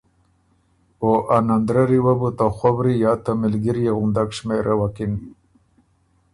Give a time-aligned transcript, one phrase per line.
[1.01, 5.13] او ا نندرَرّی وه بو ته خؤری یا ته مِلګريې غُندک شمېروکِن۔